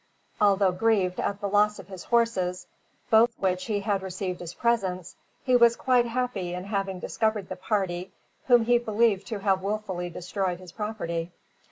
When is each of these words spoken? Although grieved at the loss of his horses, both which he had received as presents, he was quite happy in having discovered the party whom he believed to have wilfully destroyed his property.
Although 0.41 0.71
grieved 0.71 1.19
at 1.19 1.41
the 1.41 1.47
loss 1.47 1.77
of 1.77 1.87
his 1.87 2.05
horses, 2.05 2.65
both 3.11 3.37
which 3.37 3.65
he 3.65 3.81
had 3.81 4.01
received 4.01 4.41
as 4.41 4.55
presents, 4.55 5.15
he 5.43 5.55
was 5.55 5.75
quite 5.75 6.07
happy 6.07 6.55
in 6.55 6.63
having 6.63 6.99
discovered 6.99 7.49
the 7.49 7.55
party 7.55 8.11
whom 8.47 8.65
he 8.65 8.79
believed 8.79 9.27
to 9.27 9.37
have 9.37 9.61
wilfully 9.61 10.09
destroyed 10.09 10.57
his 10.59 10.71
property. 10.71 11.31